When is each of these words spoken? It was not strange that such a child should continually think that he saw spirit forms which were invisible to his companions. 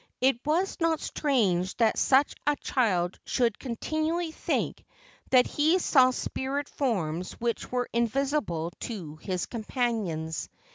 It 0.19 0.39
was 0.47 0.77
not 0.79 0.99
strange 0.99 1.77
that 1.77 1.95
such 1.95 2.33
a 2.47 2.55
child 2.55 3.19
should 3.23 3.59
continually 3.59 4.31
think 4.31 4.83
that 5.29 5.45
he 5.45 5.77
saw 5.77 6.09
spirit 6.09 6.67
forms 6.67 7.33
which 7.33 7.71
were 7.71 7.87
invisible 7.93 8.71
to 8.79 9.17
his 9.17 9.45
companions. 9.45 10.49